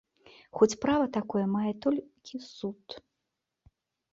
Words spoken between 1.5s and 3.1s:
мае толькі суд.